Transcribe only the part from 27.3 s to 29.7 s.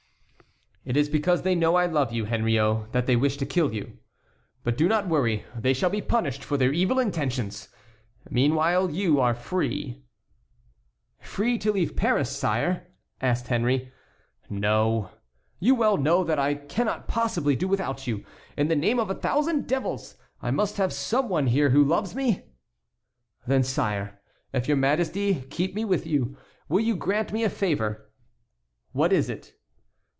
me a favor"— "What is it?"